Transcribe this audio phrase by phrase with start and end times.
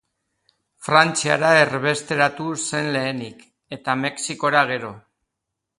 [0.85, 3.47] Frantziara erbesteratu zen lehenik,
[3.79, 4.93] eta Mexikora gero.